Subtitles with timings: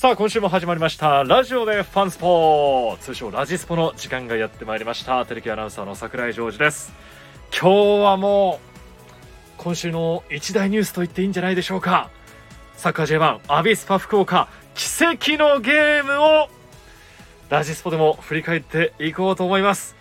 [0.00, 1.24] さあ今週も始まりました。
[1.24, 5.26] ラジオでファンスポ通称ラジスポの時間がやってまいりました。
[5.26, 6.94] テレビアナウンサーの櫻井ジョージです。
[7.52, 8.60] 今日はも
[9.58, 12.08] う今週の一大ニュースと言っていいんじゃないでしょうか。
[12.78, 16.48] サッカー J1 アビスパ福岡奇跡のゲームを
[17.50, 19.96] ラジスポでも振り返っていこうと思います。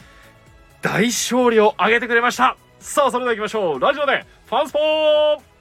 [0.82, 2.56] 大勝利を挙げてくれました。
[2.80, 3.80] さあそれでは行きましょう。
[3.82, 5.59] ラジオでファンスポ暑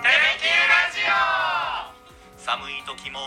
[0.00, 2.40] テレキューラジオ。
[2.40, 3.20] 寒い時も。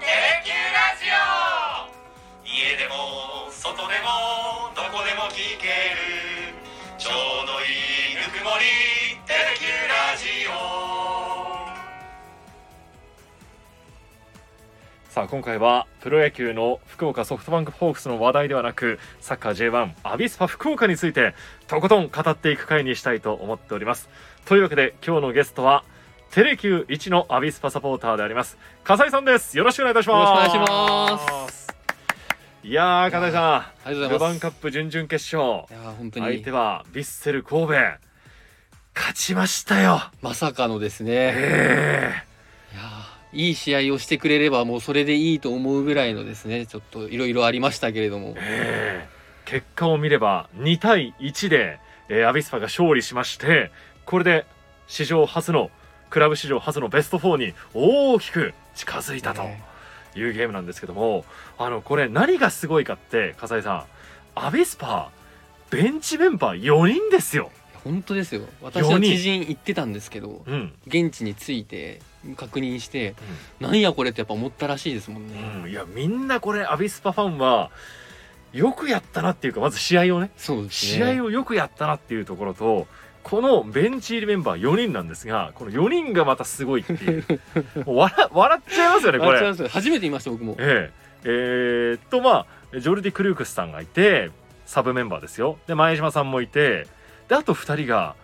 [0.00, 2.42] テレキューラジオ。
[2.44, 6.58] 家でも外でもどこでも聞ける。
[6.98, 7.70] ちょうどい
[8.10, 8.66] いぬくもり。
[9.26, 11.08] テレキューラジオ。
[15.08, 21.34] さあ今回はプロ野球の福岡ソフトバンクホークスの話題ではなくサッカー J1 アビスパ福岡について
[21.66, 24.08] とことん語っていく回にしたいと思っております
[24.48, 25.84] というわけで今日のゲストは
[26.30, 29.58] テレキュー1のアビスパサポーターであります笠井さんです。
[29.58, 30.54] よろしくお願いいたします。
[30.54, 31.68] よろしくお願いします。
[32.64, 33.90] いやー笠井さん。
[33.90, 34.40] ルヴァンざいます。
[34.40, 35.66] カップ準々決勝。
[35.68, 36.26] いやー本当に。
[36.32, 37.72] 相手はヴィッセル神戸。
[38.94, 40.00] 勝ちましたよ。
[40.22, 41.12] まさかのですね。
[41.12, 42.12] え
[42.72, 46.64] いやーいい試合をしてくれればもうそれでいいと思うぐらいのですね。
[46.64, 48.32] ちょっといろいろありましたけれども。
[48.32, 49.50] ー、えー。
[49.50, 53.70] 結果を見れば2対1で、えーアビスパが勝利しまして
[54.08, 54.46] これで
[54.86, 55.70] 史上初の
[56.08, 59.62] クラブ史上初のベスト4に大きく近づいたとね
[60.16, 61.26] いうゲームなんですけども
[61.58, 63.84] あのこれ何がすごいかって笠井さん
[64.34, 65.10] アビスパ
[65.68, 67.50] ベンチメンバー4人ですよ。
[67.84, 68.46] 本当ですよ。
[68.62, 72.00] 私の知人行ってたんですけど、うん現地に着いて
[72.36, 73.14] 確認して、
[73.60, 75.34] なんやこれってやっぱ思ったらしいですもんね。
[75.64, 77.70] うん、いやみんなこれアビスパファンは
[78.52, 80.30] よくやったなっていうかまず試合をね
[80.62, 80.70] ね。
[80.70, 82.86] 試合をよくやったなっていうところと
[83.22, 87.24] このベンチ入りメンバー4人なんですがこの4人がまたすごいっていう
[87.86, 89.68] 笑笑っちゃいますよねこれ。
[89.68, 90.56] 初めて見ました僕も。
[90.58, 90.90] え
[91.24, 94.30] ええーっとまあジョルディ・クルークスさんがいて
[94.66, 96.86] サブメンバーですよで前島さんもいて
[97.28, 98.14] であと2人が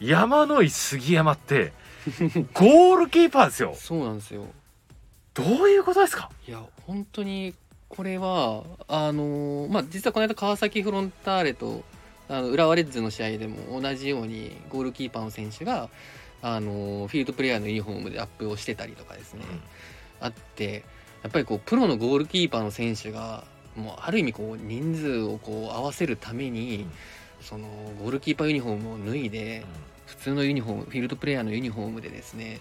[0.00, 1.72] 山野井杉山って
[2.54, 4.46] ゴールキーパーですよ そうなんですよ。
[5.34, 6.28] どういうことですか？
[6.46, 7.54] いや本当に
[7.88, 11.82] これはあのーまあ実はこの間川崎フロンターレと
[12.30, 15.90] あの浦和レッズの試合でも同じようにゴールキーパーの選手が
[16.40, 19.44] あのーフィールドプレイヤーのユニフォームでアップをしてたりとかですね、
[20.20, 20.84] あって
[21.22, 23.44] やっぱりこうプロのゴールキーパーの選手が
[23.76, 26.90] もうある意味こう人数をこう合わせるために、うん。
[27.42, 27.68] その
[27.98, 29.64] ゴールキーパーユニフォームを脱いで、
[30.06, 32.60] 普通のユニフォームフィールドプレイヤーのユニフォームでですね、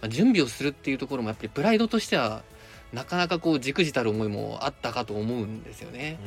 [0.00, 2.42] まあ、準備をするっていうところもやっぱりプライドとしては
[2.92, 6.18] なかなかこうじくじたる思いもあったかと思うんですよね。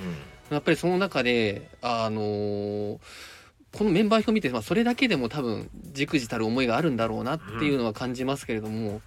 [0.50, 2.97] やっぱりその中であのー
[3.74, 9.01] このメンバー表を見て、まあ、それだけでも多分じくじたる思いがあるんだろうなっていうのは感じますけれども、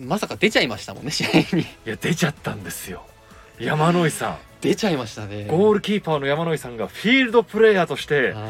[0.00, 1.62] まさか出ちゃいましたもんね 試合に。
[1.62, 3.06] いや出ちゃったんですよ。
[3.58, 5.44] 山野井さ出ちゃいましたね。
[5.44, 8.46] んゴールキーパーの山野井さんがフィールドプレイヤーとしては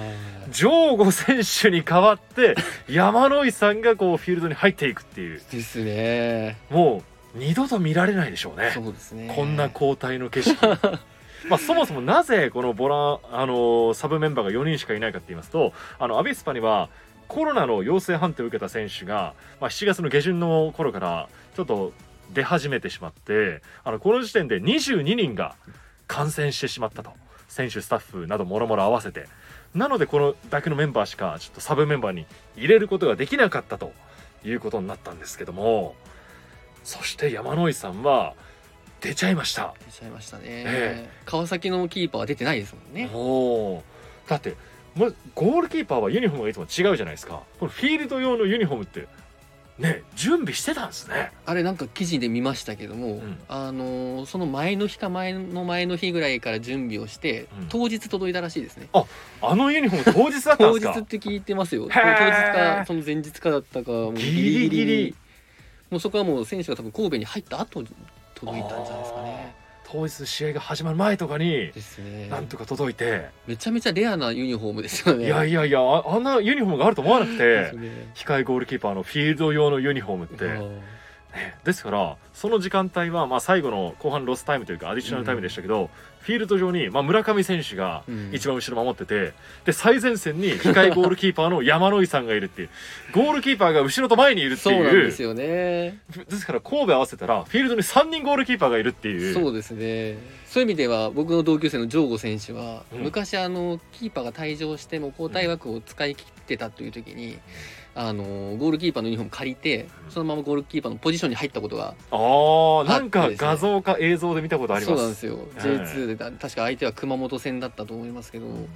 [0.49, 0.51] い。
[0.51, 2.55] 上吾選手に代わって
[2.89, 5.43] 山野井さんがこうフィールドに入っていくっていう。
[5.53, 6.57] ですね。
[6.71, 8.71] もう二度と見られないでしょうね。
[8.73, 9.33] そうですね。
[9.35, 10.57] こんな交代の景色。
[11.49, 16.89] まあそもそもなぜこのボランあのサブメンバーが4人しかいないかって言いますとあのアビスパには
[17.29, 21.93] コロナの陽性判定を受けた選手が、まあ、7月の下旬の頃からちょっと
[22.33, 25.55] 出始めてしまってあのこの時点で22人が
[26.09, 27.13] 感染してしまったと。
[27.49, 29.29] 選手スタッフなどもろもろ合わせて。
[29.75, 32.25] なのでこのだけのメンバーしかちょっとサブメンバーに
[32.57, 33.93] 入れることができなかったと
[34.43, 35.95] いうことになったんですけども
[36.87, 38.35] そして山野井さんは
[39.01, 39.75] 出ちゃいました。
[39.87, 43.11] 出ちゃいましたね、え川崎のキーパーは出てないですもんね。
[43.13, 43.83] おー。
[44.29, 44.55] だって
[44.95, 47.43] もうゴールキーパーはユニフォームがいつも違うじゃないですか。
[47.59, 49.09] このフィールド用のユニフォームって
[49.79, 51.33] ね準備してたんですね。
[51.45, 53.39] あれなんか記事で見ましたけども、ん。
[53.49, 57.67] あのーその前の日か前の前の日ぐらいから準備をして、うん。
[57.69, 58.89] 当日届いたらしいですね。
[59.43, 60.93] あのユニフォーム当日だったん当ですか。
[60.95, 61.83] 日って聞いてますよ。
[61.83, 65.15] 当日かその前日かだったかもうギリギリ
[65.91, 67.89] もうそこはもう選手が多分神戸に入った後に
[68.35, 69.55] 届いたんじゃないですかね。
[69.89, 72.29] 当日試合が始まる前とかにですね。
[72.29, 75.27] なんとか届いて、めちゃめちゃレアなユニフォームですよね。
[75.27, 77.71] いやいやいやああんなユニフォームがあると思わなくて。
[77.77, 78.11] ね。
[78.17, 80.45] 控えゴールキーパーのフィールド用のユニフォームって、
[81.65, 85.91] ですからその時間帯は、まあ、最後の後半ロスタイムというかアディショナルタイムでしたけど、
[86.21, 88.31] フィールド上に、まあ、村上選手がうん。
[88.33, 89.33] 一番後ろ守ってて、
[89.65, 92.69] で最前線に控えゴールキーパーの 山野井さんがいるっていう
[93.13, 95.99] ゴールキーパーが後ろと前にいるってそうなんいうですよね。
[96.29, 99.35] ですから神戸合わせたらフィールドに3人ゴールキーパーがいるっていう。
[99.35, 100.19] そうですね。
[100.47, 103.03] そういう意味では僕の同級生のジョーゴ選手は、うん。
[103.03, 107.39] 昔あのキーパーが退場しても交代枠を使い切ってたという時に、
[107.99, 108.25] あの
[108.59, 114.97] ゴールキーパーのユニフォーム借りてそのままゴールキーパーのポジションに入ったことがあーなんか画像か映像で見たことあります。
[114.97, 115.39] そうなんですよ。
[115.57, 118.49] ええ J2 でだ確か相手は熊本戦だったと思いますけど、ん。
[118.51, 118.67] そういう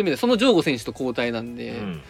[0.00, 2.02] 意味でそのジョーゴ選手と交代なんで、うん。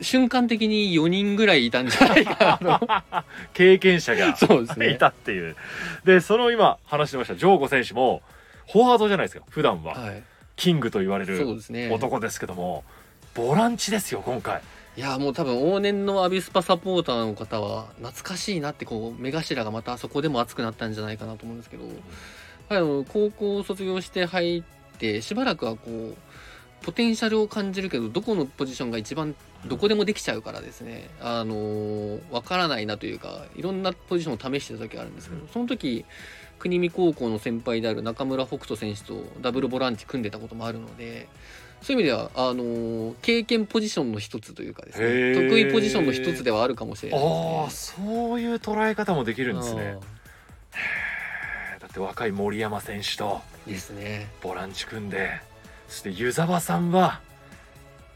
[0.00, 3.24] 瞬間的に4人ぐらいいたんじゃないかな。
[3.52, 4.90] 経験者がとそうですね。
[4.90, 5.56] いたっていう。
[6.04, 8.22] でその今話してましたジョーゴ選手も
[8.70, 9.94] フォワードじゃないですか普段は。
[9.94, 10.22] はい。
[10.56, 11.44] キングと言われる
[11.90, 12.84] 男ですけども
[13.34, 14.60] ボランチですよ今回
[14.94, 21.84] いやもう多分往年のアビスパサポーターの方は懐かしいなってこう目頭がまたそこでも熱くなったんじゃないかなと思うんですけど、
[22.68, 24.62] あの高校を卒業して入っ
[24.98, 26.16] てしばらくはこう
[26.84, 29.34] ポテンシャルを感じるけどどこのポジションが一番
[29.64, 31.08] どこでもできちゃうからですね。
[31.22, 36.04] あのわからないなというかいろんなポジションを試してた時があるんですけどその時
[36.58, 41.28] 国見高校の先輩である中村北斗選手とダブルボランチ組んでたこともあるので
[41.82, 45.48] そういう意味ではあの経験ポジションの一つというかですへねー。
[45.48, 47.58] 得意ポジションの一つではあるかもしれないですね。
[47.62, 49.96] ああそういう捉え方もできるんですね。
[51.80, 54.28] だって若い森山選手とですね。
[54.40, 55.40] ボランチ組んで
[55.88, 57.20] そして湯沢さんは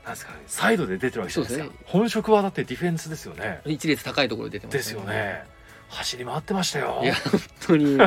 [0.04, 1.64] なんですかねサイドで出てるわけじゃないですか。
[1.66, 3.60] そうです本職はだってディフェンスですよね。
[3.66, 5.42] 一列高いところに出てますですよね。
[5.88, 7.00] 走り回ってましたよ。
[7.02, 7.98] いや本当に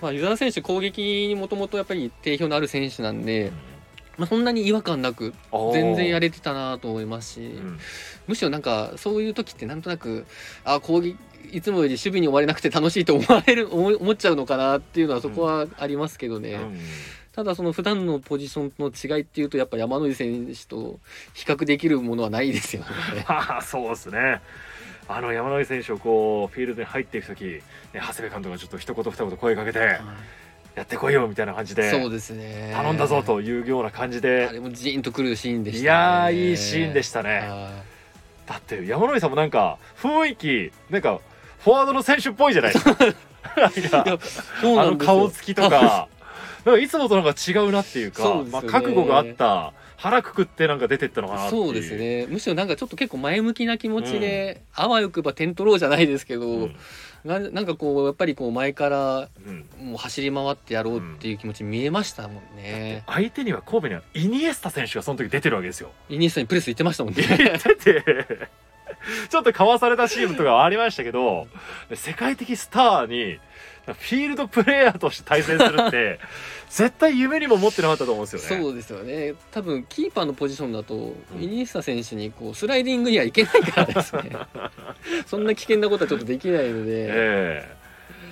[0.00, 3.52] まあ湯沢選手攻撃にもともとやっぱり定評のある選手なんで、
[4.16, 7.78] まあ、そんなに違和感なくうん全然やれ、れてたなと思いますし、うん。
[8.26, 10.26] むしろなんかそういう時ってなんとなく
[10.64, 11.16] あ攻撃
[11.52, 16.78] いつもより守備に追われなくて楽しいと思われる思っちゃうのかなっていうのはそこはありますけどね、うん。
[17.32, 21.00] ただその普段のポジションの違いっていうとやっぱ山野井選手と
[21.34, 23.24] 比較できるものはないですよね。
[23.24, 24.42] は あそうですね
[25.12, 27.62] あの山野井選手をこうフィールドに入っていく時、ね、
[27.94, 29.78] 長谷部監督がちょっと一言二言声かけて
[30.76, 32.72] やってこいよみたいな感じでそうですね。
[32.74, 35.82] 頼んだぞというような感じあでれもジーンとくるシーンでしたね。
[35.82, 37.40] いやーいいシーンでしたね。
[37.40, 37.70] は
[38.46, 41.20] だって山野井さんもなんか雰囲気なんか
[41.58, 42.72] フォワードの選手っぽいじゃない？
[43.74, 44.16] ですかあ
[44.86, 46.08] の顔つきとか
[46.64, 48.44] なんかいつもとなんか違うなっていうかね。
[48.50, 51.64] まあ、覚悟があった腹くくってなんか出てったのかなっていう。
[51.64, 52.26] そうですね。
[52.26, 56.76] むしろなんかちょっと結構前向きな気持ちで、あわよくば点取ろうじゃないですけど、うん。
[57.22, 59.66] ななんかこうやっぱりこう前からうん。
[59.90, 65.90] もう走り回ってやろうっていう気持ち見えましたもんね、相手には神戸にはイニエスタ選手がその時出てるわけですよ。
[66.08, 67.22] イニエスタにプレス行ってましたもんね。
[67.28, 68.48] 言ってて。
[69.30, 71.46] ちょっとかわされたシーンとかはありましたけど
[71.94, 73.38] 世界的スターに
[73.94, 76.20] フィールドプレーヤーとして対戦するって
[76.70, 78.64] 絶対夢にも持ってなかったと思うんですよね。
[78.64, 79.34] そうですよね。
[79.50, 81.14] 多分キーパーのポジションだと、ん。
[81.40, 84.30] イニエスタ選手にこうスライディングにはいけないからですね。
[85.26, 87.68] そんな危険なことはちょっとできないので、え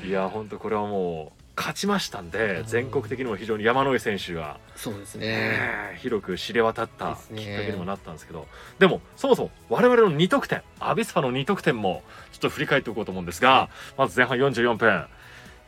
[0.05, 0.07] え。
[0.07, 2.65] いや本当これはもう勝ちましたんで、うん。
[2.67, 8.47] 全国的にも非常に山野井選手が、そうですね、ええ広く知れ渡ったきっかけにもなったんですけど
[8.79, 15.07] でもそもそも我々の2得点アビスパの2得点もちょっと振り返っておこうと思うんですが、まず前半44分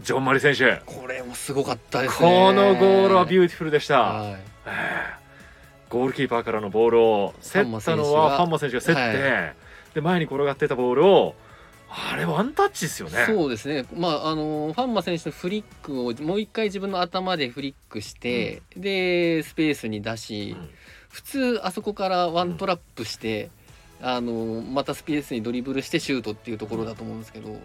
[0.03, 0.83] ジョン・マリ選手。
[0.87, 2.29] これもすごかったですね。
[2.29, 4.33] このゴールはビューティフルでした、はい。
[4.33, 4.37] え
[4.67, 5.21] え
[5.91, 9.53] ゴールキーパーからのボールを競ったのはファンマ選手が競って、は
[9.93, 11.35] で前に転がってたボールを
[11.89, 13.25] あれワンタッチですよね。
[13.27, 20.71] そうですね、まあ、あのファンマ選手のフリックをもう一回自分の頭でフリックして、でスペースに出し、うん。
[21.09, 23.51] 普通あそこからワントラップして、
[24.01, 27.61] あのまたスペースにドリブルしてシュートっていうところだと思うんですけど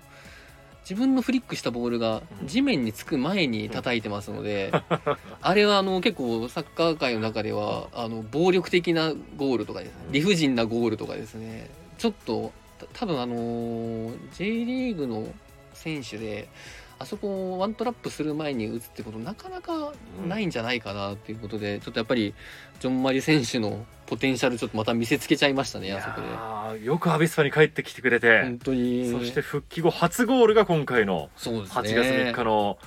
[0.87, 2.47] 自分のフリックしたボールがうん。
[2.47, 4.71] 地面につく前に叩いてますので、
[5.41, 9.95] あれはあの結構サッカー界の中ではあの暴力的なゴールとかですね。
[10.05, 10.11] うん。
[10.11, 11.69] 理不尽なゴールとかですね。
[11.97, 15.27] ちょっとた多分あのー J リーグの
[15.73, 16.47] 選手で
[16.97, 19.91] あそこをワントラップする前に打つってことなかなか
[20.27, 22.33] ないんじゃないかなっていうことで、ちょっとやっぱり
[22.79, 26.27] ジョン・マリ選手のポテンシャルちょっとまた見せつけちゃいましたねあそこで。
[26.79, 29.11] ーよくアビスパに帰ってきてくれて、本当に。
[29.11, 31.81] そして復帰後初ゴールが今回のそうですね。
[31.81, 32.77] 8月3日の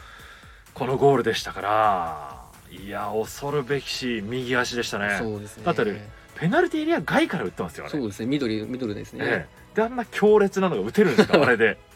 [0.74, 2.38] このゴールでしたから。
[2.70, 5.16] いや恐るべきし右足でしたね。
[5.18, 5.64] そうですね。
[5.64, 5.84] だって
[6.38, 7.92] ペナルティーエリア外から打ってますよあれ。
[7.92, 8.26] そうですね。
[8.26, 9.74] 緑緑ですね、ええ。
[9.74, 11.78] であんな強烈なのが打てるんですかあれで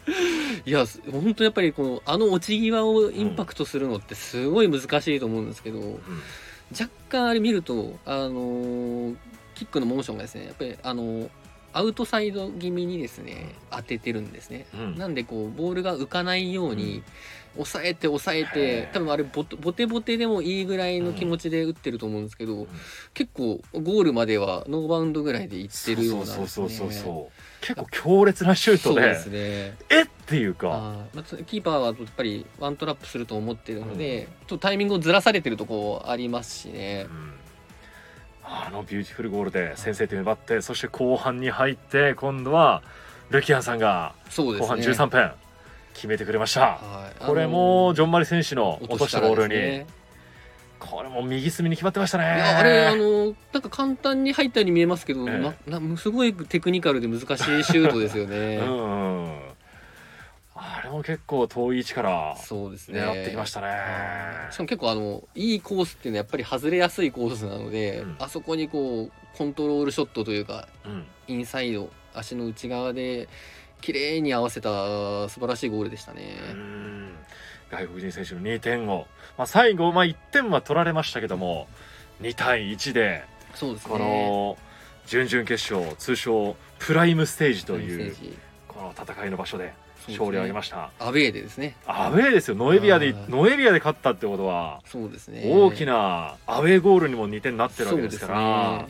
[0.65, 5.99] いや本当やっぱりこのあの落ち際をインパクトするのってすごい難しいと思うんですけど、
[6.71, 9.15] 若干あれ見るとあのー
[9.55, 11.29] キックのモーションがですねやっぱりあのー
[11.75, 14.95] アウトサイド気味にですね当ててるんですね、うん。
[14.95, 17.03] なんでこうボールが浮かないように、
[17.55, 22.67] 抑えて抑えへてえ多分あれボテボテでもいいぐらいの気持ちで打ってると思うんですけど、
[23.13, 27.61] 結構ゴールまではノーバウンドぐらいでいってるようなそうそうそうそうそう。
[27.61, 29.01] 結構強烈なシュートで。
[29.01, 29.37] ですね。
[29.89, 30.01] え？
[30.03, 30.67] っていうか。
[31.13, 37.07] まあつキーパーはやっぱりワントラップすると思ってるので、ちょっとタイミングをずらされてるとこありますしね。
[37.09, 37.33] う、ん。
[38.45, 42.83] あのビューティフルゴールで先制点奪ってそして後半に入って今度は
[43.29, 45.31] ルキアンさんが後半13分
[45.93, 47.25] 決めてくれました、はい。
[47.25, 49.85] これもジョンマリ選手の落としたボールに、
[50.79, 52.25] これも右隅に決まってましたね。
[52.25, 55.69] あれあのなんか簡単に入ったように見えますけど、ええ。
[55.71, 57.27] ななすごいテクニカルで難しい
[57.63, 58.57] シュートですよね。
[58.67, 59.39] うん
[60.55, 63.01] あれも結構遠い位置からそうですね。
[63.01, 63.67] 狙ってきましたね。
[64.51, 68.15] しかも結構あのいいコースっていうのはやっぱり外れやすいコースなので、うん。
[68.19, 71.05] あそこにこうコントロールショットというかうん。
[71.27, 73.27] インサイド足の内側で
[73.83, 74.69] 綺麗に合わせた
[75.27, 76.37] 素晴らしいゴールでしたね。
[76.51, 77.15] うん。
[77.69, 81.67] 外国人選手の2点を、まあ、最後、まあ、1点は取られましたけども
[82.21, 83.91] 2対1でそうですね。
[83.91, 84.57] この
[85.05, 88.15] 準々決勝通称プライムステージという
[88.69, 89.73] この戦いの場所で
[90.07, 91.75] 勝利を挙げました、アウェーでですね。
[91.85, 92.55] アウェーですよ。
[92.55, 95.43] ノエビアではいノエビアで勝ったってことはそうですね。
[95.45, 98.87] 大きなアウェーゴールにも2点なってるわけですからね。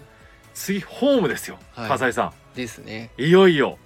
[0.53, 1.89] 次ホームですよ、はい。
[1.89, 3.09] 笠井さですね。
[3.17, 3.77] んいよいよ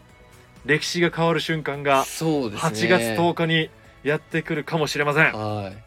[0.68, 2.70] 歴史が変わる瞬間がそうですね。
[2.70, 3.70] 8月10日に
[4.04, 5.78] やってくるかもしれません、はい。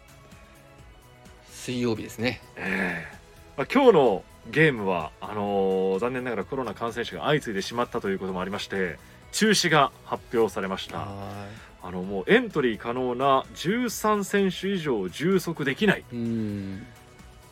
[1.51, 2.41] 水曜日ですね。
[2.57, 3.21] ええ
[3.57, 8.99] まあ、今日のゲームはあのー残念ながらコロナ感染者が相次いでしまったということもありまして
[9.33, 11.47] 中止が発表されましたは
[11.83, 16.05] あのもうエントリー可能な13選手以上充足できない。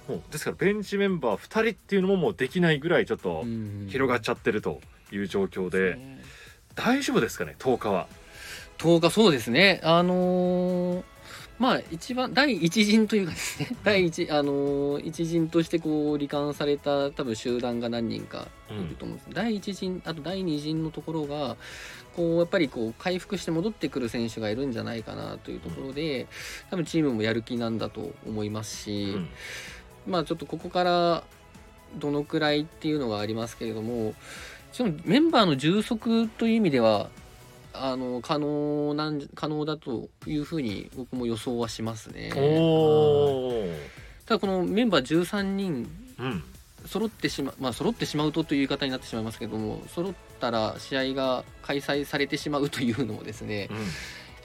[0.08, 3.44] もうですからベンチメンバー2人っていうのももうできないぐらいちょっと
[3.88, 4.80] 広がっちゃゃってると
[5.12, 5.98] いう状況で、
[6.78, 8.06] 大丈夫ですかね10日は。
[8.78, 9.80] 10日そうですね。
[9.82, 11.04] あのー
[11.58, 13.76] まあ一番第一陣というかですね。
[13.82, 21.56] 第一あのー一陣としてこう罹患された多分集団が何人かいると思うんです、第一陣あと第二陣のところが
[22.14, 26.28] こうやっぱりこう回復して戻ってくる選手がいるんじゃないかなというところで
[26.70, 29.28] 多分チームもやる気なんだと思いますし、うん。
[30.06, 31.24] まあちょっとここから
[31.96, 34.14] どのくらいっていうのがありますけれども
[34.78, 37.10] そのメンバーの充足という意味では
[37.72, 42.30] あの可能なん可能だというふうに僕も予想はしますね。
[44.24, 46.44] ただこのメンバー13人うん。
[46.86, 53.76] 揃ってしままあ揃ってしまうとという言い方になってしまいますけども揃ったら試合が開催されてしまうというのもですねうん。
[53.78, 53.84] やっ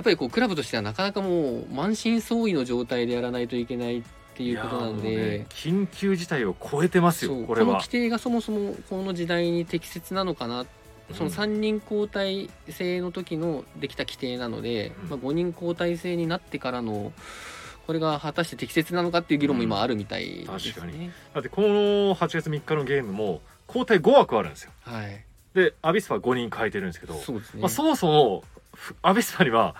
[0.03, 4.01] ぱりこうクラブとしてはなかなかもう満身創痍の状態でやらないといけない
[4.33, 5.45] っていうことなのいやーもうでね。
[5.49, 7.65] 緊急事態を超えてますよこれは。
[7.67, 10.65] この規定がそもそもこの時代に適切なのかな、
[11.13, 15.09] その3人交代制の時のできた規定なので、うん。
[15.09, 17.13] まあ、5人交代制になってからの
[17.85, 20.73] これが果たして適切なのかっていう議論も今あるみたいですね。
[20.73, 20.87] 確か
[21.35, 21.67] だってこの
[22.15, 24.71] 8月3日のゲームも交代5枠あるんですよ。
[24.81, 25.23] はい、
[25.53, 27.61] でアビスパは5人変えてるんですけどそうですね。
[27.61, 29.75] まあ、そもそもふアビスパには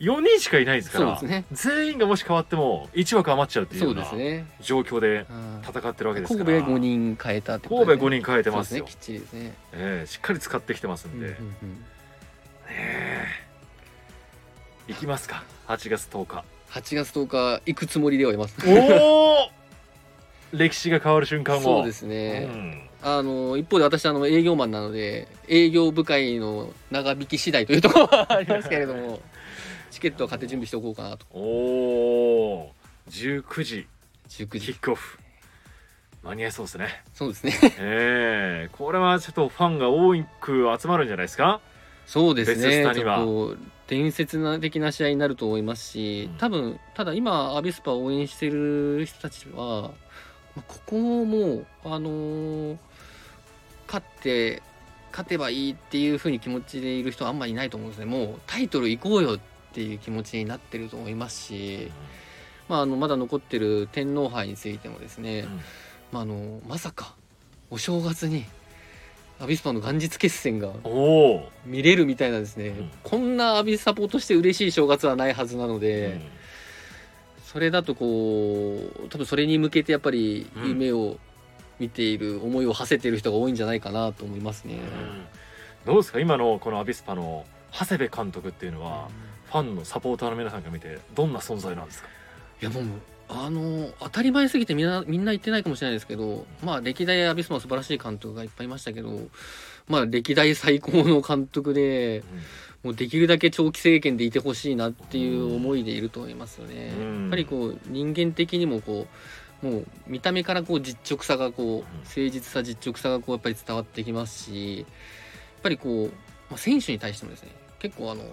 [0.00, 1.44] 4人しかいないですから、ね。
[1.52, 4.04] 全員がもし変わっても1枠余っちゃうっていうような。
[4.60, 5.62] 状況でうん。
[5.62, 6.44] 戦ってるわけですから。
[6.44, 8.84] 神戸5人変えたってこと神戸5人変えてますよ。
[8.84, 9.54] ねきっちりですね。
[9.72, 11.40] ええしっかり使ってきてますんで、うんうんうん。
[11.40, 11.86] ね
[12.68, 13.26] え。
[14.88, 15.44] 行きますか。
[15.66, 16.44] 8月10日。
[16.70, 18.56] 8月10日行くつもりではいます。
[18.66, 19.50] おお
[20.52, 21.60] 歴史が変わる瞬間を。
[21.60, 22.48] そうですね。
[22.52, 22.82] うん。
[23.02, 29.20] あの一方で私あの営業マンなので営業部会の長引き次第というところはありますけれども
[29.96, 31.24] チケットは買って準備しておこうかなと。
[31.32, 32.72] おお
[33.08, 33.86] 19時。
[34.28, 35.18] 19キ時ックオフ。
[36.22, 37.02] 間に合いそうですね。
[37.14, 37.54] そうですね。
[37.78, 41.60] ええこれはちょっとファンが多く集まるんじゃないですか？
[42.06, 43.18] そうです別スねタには。
[43.18, 46.38] ちょっと伝説な的な試合になると思いますしうん。
[46.38, 49.92] 多分ただ今アビスパを応援してる人たちは
[50.54, 52.76] まあここもあのー
[53.86, 54.62] 勝って
[55.12, 58.04] 勝てばいいっていうふうに気持ちでいる人はあんまりいないと思うんですね。
[58.04, 59.40] もうタイトル行こうよっ
[59.76, 61.92] ていう気持ちになってると思いますし、
[62.66, 65.60] まあ、あのまだ残ってる天皇杯についてもですね、うん。
[66.12, 67.14] まあ、あのまさか
[67.70, 68.46] お正月に
[69.38, 70.72] アビスパの元日決戦が
[71.66, 72.90] 見れるみたいなですね、うん。
[73.02, 76.22] こんなアビスサポとして嬉しい正月はないはずなので、うん。
[77.44, 80.68] それだとこう多分それに向けてやっぱりうん。
[80.70, 81.18] 夢を
[81.78, 84.78] 見ている、思いを馳せている人が多いんじゃないかなと思いますね。
[85.84, 87.44] どうですか今のこのアビスパの
[87.78, 89.08] 長谷部監督っていうのは、
[89.46, 92.08] ファンのサポーターの皆さんが見てどんな存在なんですか？
[92.62, 92.84] いやもう
[93.28, 99.20] あの当たり前すぎてみんなみんな言ってないかもしれないですけどまあ歴代アビスパも素晴らしい監督がいっぱいいましたけど
[99.88, 102.22] まあ歴代最高の監督で
[102.82, 106.92] もうできるだけ長期政権でいてほしいなっていう思いでいると思いますよね。
[106.96, 107.20] うん。
[107.22, 109.06] やっぱりこう人間的にもこ
[109.62, 111.98] うもう見た目からこう実直さがこううん。
[112.04, 114.86] 誠実さ実直さがこうやっぱり伝わってきますしやっ
[115.62, 116.06] ぱりこう、
[116.48, 118.24] まあ、選手に対してもですね結構あの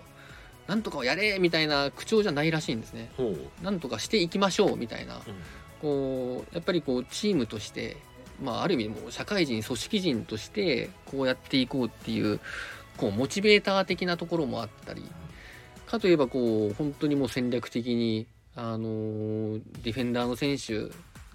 [0.67, 3.11] なんとかをやれみたいな口調じゃないらしいんですね。
[3.61, 5.15] なんとかしていきましょうみたいな。
[5.15, 5.21] うん。
[5.81, 7.97] こうやっぱりこうチームとして
[8.41, 12.39] まあ、ある意味もう社会人組織人としてこうやっていこうっていう
[12.97, 15.03] こうモチベーター的なところもあったり
[15.85, 20.91] かといえばこう本当にもう戦略的にあのーディフェンダーの選手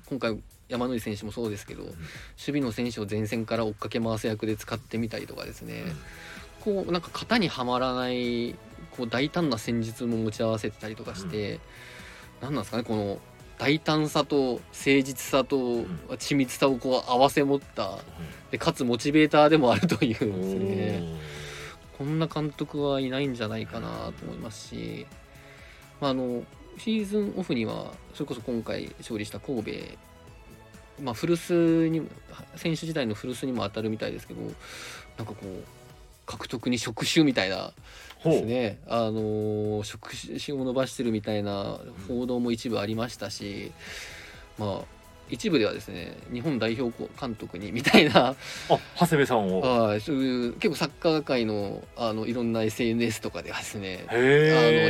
[0.06, 0.38] 今回
[0.68, 1.96] 山野井選手もそうですけど、守
[2.36, 5.84] 備の選手を前線から追っかけ回す役で使ってみたりとかですね、
[6.60, 8.54] こうなんか型にはまらない
[8.96, 11.60] こう大胆な戦術も持ち合わせてたりとかして、
[12.40, 13.18] 何なんですかねこの
[13.58, 14.62] 大胆さと誠
[15.02, 15.56] 実さと
[16.16, 17.98] 緻密さをこう合わせ持った
[18.50, 21.18] でかつモチベーターでもあるというんですね
[21.98, 25.06] こんな監督はいないんじゃないかなと思いますし、
[26.00, 26.44] まあ、あの
[26.76, 29.70] シーズンオフにはそれこそ今回勝利した神戸
[31.02, 32.08] まあ、古巣にも
[32.56, 34.48] 選手時代の古巣にも当たるみたいですけどな
[35.22, 35.64] んかこう
[36.28, 37.72] 獲得に触手みたいな。
[38.24, 40.10] ですね、あのー触
[40.44, 43.70] 手を伸ばしてるみたいな報道も一部ありましたし、
[44.58, 44.98] まあ
[45.30, 48.30] 一部ではですね日本代表監督にみたいな。
[48.30, 48.36] あ
[48.98, 49.60] 長谷部さんを。
[49.60, 54.14] はいそういう結構サッカー界のあのいろんな SNS とかではですねあ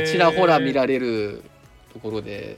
[0.01, 1.43] のちらほら見られる
[1.93, 2.57] ところで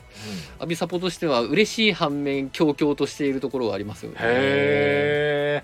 [0.60, 4.18] アビサポとしては嬉しい反面強々としているところはありますよね。
[4.22, 5.64] へ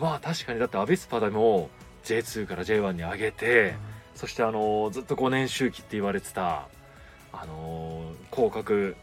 [0.00, 0.60] まあ確かに。
[0.60, 1.68] だってアビスパでも
[2.06, 3.74] J2 から J1 に上げて
[4.14, 6.68] そしてあのずっと5年周期って言われてた
[7.32, 8.96] あの降格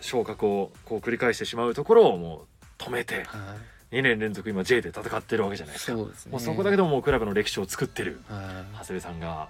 [0.00, 3.76] 昇格をこう繰り返してしまうところをもう止めてはい。
[3.92, 5.92] 2年連続今 J で戦ってるわけじゃないですか。
[5.96, 6.32] そうですね。
[6.32, 8.40] もうそこだけでももうクラブの歴史を作ってるはい。
[8.78, 9.48] 長谷部さんが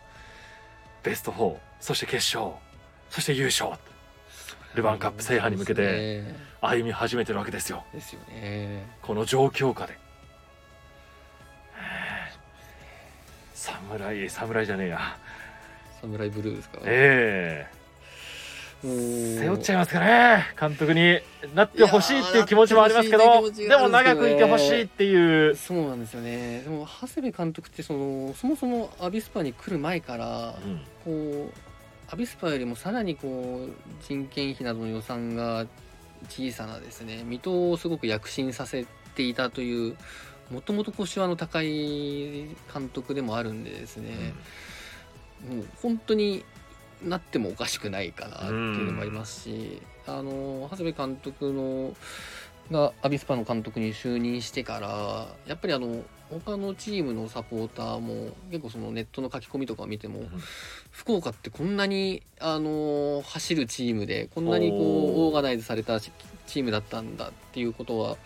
[1.03, 2.55] ベスト4そして決勝
[3.09, 3.71] そして優勝
[4.75, 6.23] ルヴァンカップ制覇に向けて
[6.61, 7.85] 歩み始めてるわけですよ。
[7.95, 8.87] ですよね。
[9.01, 9.99] この状況下で
[13.57, 15.19] 侍侍じゃねえや。
[16.01, 16.79] サムライブルーですか？
[16.85, 17.77] ええ。
[18.83, 21.19] 背負っちゃいますからね監督に。
[21.55, 25.57] なってほしいっていう気持ちもありますけどでも長くいてほしいっていう。
[25.57, 26.61] そうなんですよね。
[26.61, 30.81] でも長谷部監督ってそのそもそもアビスパに来る前からうん。
[31.05, 35.67] こうアビスパよりもさらにこう人件費などの予算が
[36.29, 39.97] 小さなですね水戸をすごく躍進させていたという
[40.51, 44.33] もともと腰はの高い監督でもあるんでですね、
[45.49, 46.45] もう本当に
[47.03, 51.95] なってもおかしくないかなっていうのもありますし、あの長谷部監督の
[52.71, 60.23] がアビスパの監督に就任してからやっぱりあの他のチームのサポーターも結構そのネットの書き込みとかを見ても、
[60.91, 64.81] 福岡ってこんなにあの走るチームでこんなにこう
[65.27, 66.11] オーガナイズされたチ
[66.47, 68.17] チームだったんだっていうことは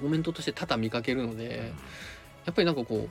[0.00, 1.72] コメントとして多々見かけるので。
[2.44, 3.08] やっぱりなんかこ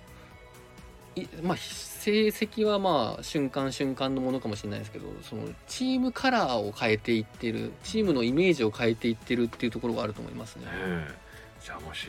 [1.15, 10.63] ういまあ成績はまあ瞬間瞬間のものかもしれないですけどそのチームカラーを変えていってるチームのイメージを変えていってるっていうところがあると思いますね。
[10.67, 11.15] ええ。
[11.63, 12.07] じゃあもし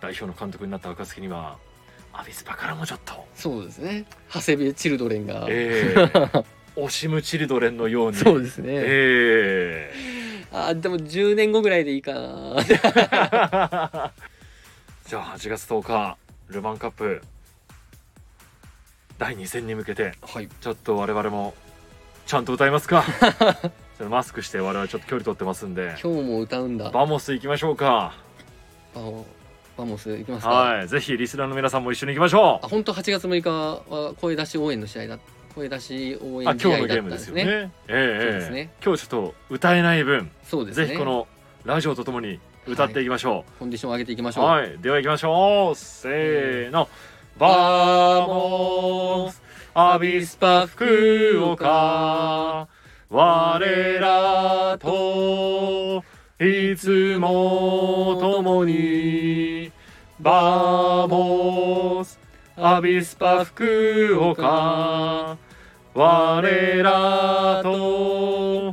[0.00, 1.56] 代表の監督になった暁には
[2.12, 3.26] アビスパからもちょっと。
[3.34, 4.04] そうですね。
[4.32, 6.44] 長谷部チルドレンが、ええ。
[6.76, 8.16] オシムチルドレンのように。
[8.16, 9.92] そうですね、え
[10.52, 12.56] あでも10年後ぐらいでいいかな。
[12.60, 12.64] え
[15.08, 16.16] じゃあ8月10日
[16.48, 17.22] ルヴァンカップ。
[19.18, 20.48] 第2戦に向けてはい。
[20.60, 21.54] ちょっと我々も
[22.26, 23.04] ちゃんと歌いますか？
[24.08, 25.96] マスクして我々ちょっと距離取ってますんで。
[26.02, 26.90] 今日も歌うんだ。
[26.90, 28.14] Vamos行きましょうか。
[28.94, 30.88] Vamosいきますか、はい。
[30.88, 33.50] ぜひリスナーの皆さんも一緒に行きましょあ本当8月6日
[33.88, 35.18] は声出し応援の試合だ
[35.58, 37.70] 声出し応援試合だった今日のゲームでんですすねよね。
[37.88, 38.58] ええそうですね。
[38.58, 38.84] ええ。
[38.84, 40.86] 今日ちょっと歌えない分そうですね。
[40.86, 41.26] ぜひこの
[41.64, 44.46] ラジオとともに歌っていきましょコンディション上げていきましょう。
[44.46, 44.78] はい。
[44.78, 45.74] では行きましょう。
[45.74, 46.88] せーの。
[47.38, 49.42] Vamos。
[49.74, 50.84] アビスパ福
[51.44, 52.68] 岡。
[53.10, 56.04] 我らと
[56.40, 59.72] いつも共に。
[60.20, 62.18] バーモス。
[62.60, 65.38] アビスパ福岡
[66.00, 66.40] 我
[66.80, 68.72] らと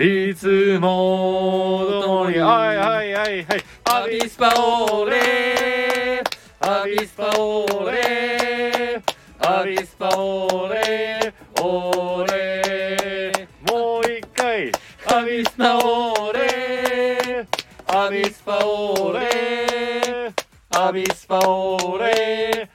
[0.00, 3.64] いつも共にはいはいはいはい。
[3.82, 6.22] アビスパオーレ。
[6.60, 9.02] アビスパオーレ。
[9.40, 11.34] アビスパオーレ。
[11.60, 13.48] オーレ。
[13.68, 14.70] もう一回。
[15.06, 17.48] アビスパオーレ。
[17.88, 20.32] アビスパオーレ。
[20.70, 22.71] アビスパオーレ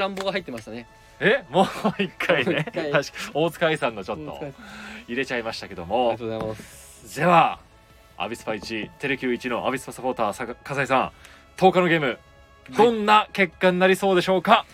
[0.00, 0.86] くらんぼが入ってましたね。
[1.20, 2.64] えもう一回ね。
[2.64, 3.02] 確か
[3.34, 4.42] 大塚愛さんのちょっと。
[5.06, 7.16] 入れちゃいましたけどありもがとうございます。
[7.16, 7.58] では
[8.16, 11.12] アビスパ1テレキュー1のアビスパサポーターさ笠井さん。
[11.58, 12.18] 10日のゲーム
[12.74, 14.64] どんな結果になりそうでしょうか、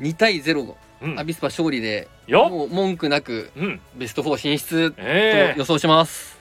[0.00, 1.20] 2対0のうん。
[1.20, 2.50] アビスパ勝利でよっ。
[2.50, 3.80] もう文句なくうん。
[3.94, 5.58] ベスト4進出とええ。
[5.58, 6.36] 予想します、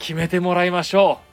[0.00, 1.31] 決めてもらいましょう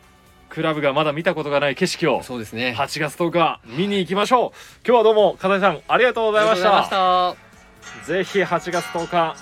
[0.50, 2.76] クラブがまだ見たことがない景色をそうですね。
[2.78, 4.88] 8月10日見に行きましょう。
[4.88, 7.36] 今日はどうも片井さんありがとうございました。
[8.06, 9.36] ぜひ8月10日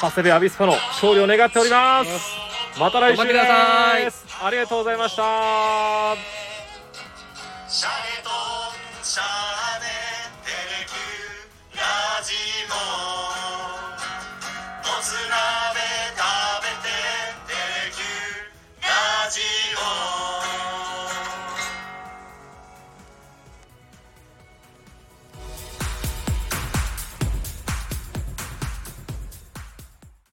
[0.00, 2.44] 長谷部アビスパの勝利を願っております。
[2.78, 6.53] また来週ありがとうございました